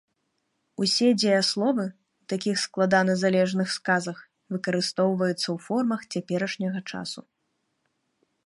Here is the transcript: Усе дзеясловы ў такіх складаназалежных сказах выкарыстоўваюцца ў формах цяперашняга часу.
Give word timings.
Усе 0.83 1.09
дзеясловы 1.21 1.83
ў 1.87 2.31
такіх 2.33 2.57
складаназалежных 2.65 3.67
сказах 3.77 4.17
выкарыстоўваюцца 4.57 5.45
ў 5.45 5.57
формах 5.67 5.99
цяперашняга 6.15 6.79
часу. 6.91 7.21